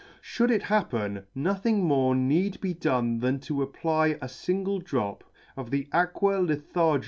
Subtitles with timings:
[0.19, 5.23] Should it happen, nothing more need be done than to apply a fingle drop
[5.55, 6.99] of the Aqua Lythargyr.